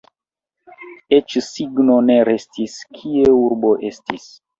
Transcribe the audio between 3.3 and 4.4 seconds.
urbo estis.